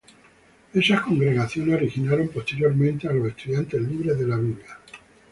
[0.73, 4.79] Esas congregaciones originaron posteriormente a Los Estudiantes libres de la Biblia.